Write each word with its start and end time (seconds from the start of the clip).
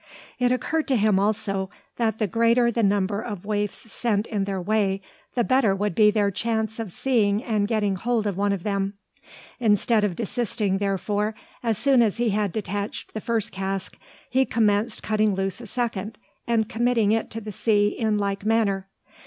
It 0.39 0.51
occurred 0.51 0.87
to 0.87 0.95
him 0.95 1.19
also, 1.19 1.69
that 1.97 2.17
the 2.17 2.25
greater 2.25 2.71
the 2.71 2.81
number 2.81 3.21
of 3.21 3.45
waifs 3.45 3.93
sent 3.93 4.25
in 4.25 4.45
their 4.45 4.59
way, 4.59 4.99
the 5.35 5.43
better 5.43 5.75
would 5.75 5.93
be 5.93 6.09
their 6.09 6.31
chance 6.31 6.79
of 6.79 6.91
seeing 6.91 7.43
and 7.43 7.67
getting 7.67 7.95
hold 7.97 8.25
of 8.25 8.35
one 8.35 8.51
of 8.51 8.63
them. 8.63 8.95
Instead 9.59 10.03
of 10.03 10.15
desisting 10.15 10.79
therefore, 10.79 11.35
as 11.61 11.77
soon 11.77 12.01
as 12.01 12.17
he 12.17 12.31
had 12.31 12.51
detached 12.51 13.13
the 13.13 13.21
first 13.21 13.51
cask, 13.51 13.95
he 14.27 14.43
commenced 14.43 15.03
cutting 15.03 15.35
loose 15.35 15.61
a 15.61 15.67
second, 15.67 16.17
and 16.47 16.67
committing 16.67 17.11
it 17.11 17.29
to 17.29 17.39
the 17.39 17.51
sea 17.51 17.89
in 17.89 18.17
like 18.17 18.43
manner. 18.43 18.87